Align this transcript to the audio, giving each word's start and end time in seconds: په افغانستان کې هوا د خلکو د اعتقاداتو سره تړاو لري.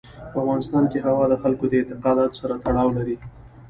په 0.31 0.37
افغانستان 0.43 0.83
کې 0.91 0.99
هوا 1.07 1.25
د 1.29 1.35
خلکو 1.43 1.65
د 1.67 1.73
اعتقاداتو 1.79 2.39
سره 2.41 2.53
تړاو 2.65 2.89
لري. 2.97 3.15